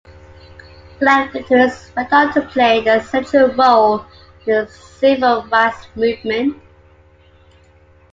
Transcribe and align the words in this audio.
Black 0.99 1.31
veterans 1.31 1.91
went 1.95 2.11
on 2.11 2.33
to 2.33 2.41
play 2.41 2.83
a 2.87 3.03
central 3.03 3.49
role 3.53 4.03
in 4.47 4.65
the 4.65 4.67
Civil 4.67 5.45
Rights 5.45 5.85
movement. 5.95 6.59